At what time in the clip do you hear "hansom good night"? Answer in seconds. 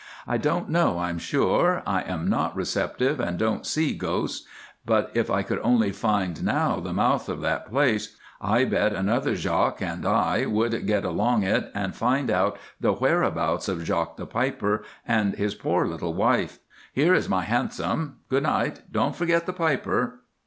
17.43-18.91